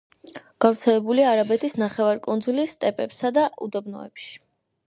გავრცელებულია 0.63 1.27
არაბეთის 1.33 1.77
ნახევარკუნძულის 1.83 2.73
სტეპებსა 2.79 3.33
და 3.37 3.47
უდაბნოებში. 3.67 4.35